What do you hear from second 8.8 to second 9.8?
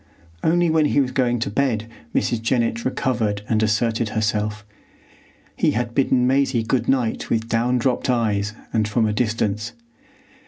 from a distance.